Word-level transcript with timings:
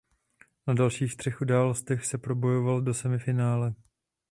Na 0.67 0.73
dalších 0.73 1.17
třech 1.17 1.41
událostech 1.41 2.05
se 2.05 2.17
probojoval 2.17 2.81
do 2.81 2.93
semifinále. 2.93 3.73